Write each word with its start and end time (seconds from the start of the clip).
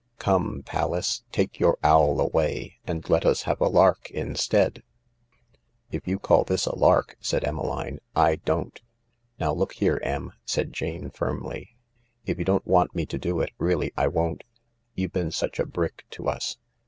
* 0.15 0.17
Come, 0.17 0.63
Pallas, 0.65 1.21
take 1.31 1.59
your 1.59 1.77
owl 1.83 2.19
away, 2.19 2.79
And 2.87 3.07
let 3.07 3.23
us 3.23 3.43
have 3.43 3.61
a 3.61 3.67
lark 3.67 4.09
instead! 4.09 4.81
1 4.81 4.85
""If 5.91 6.07
you 6.07 6.17
call 6.17 6.43
this 6.43 6.65
a 6.65 6.75
lark," 6.75 7.17
said 7.19 7.43
Emmeline," 7.43 7.99
I 8.31 8.37
don't."" 8.37 8.81
Now 9.39 9.53
look 9.53 9.73
here, 9.73 9.99
Em," 10.01 10.31
said 10.43 10.73
Jane 10.73 11.11
firmly;" 11.11 11.75
if 12.25 12.39
you 12.39 12.45
don't 12.45 12.65
want 12.65 12.95
me 12.95 13.05
to 13.05 13.19
do 13.19 13.41
it, 13.41 13.51
really 13.59 13.91
I 13.95 14.07
wonH. 14.07 14.41
You've 14.95 15.13
been 15.13 15.29
such 15.29 15.59
a 15.59 15.67
brick 15.67 16.03
to 16.13 16.27
us. 16.29 16.57